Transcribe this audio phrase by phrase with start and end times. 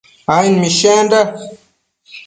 [0.35, 1.19] aid mishenda